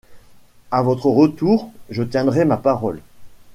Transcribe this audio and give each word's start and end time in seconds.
À 0.71 0.81
votre 0.81 1.05
retour, 1.11 1.69
je 1.91 2.01
tiendrai 2.01 2.43
ma 2.43 2.57
parole. 2.57 3.01